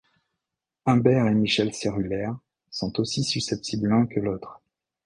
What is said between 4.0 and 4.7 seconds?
que l'autre.